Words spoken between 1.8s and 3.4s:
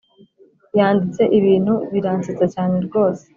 biransetsa cyane rwose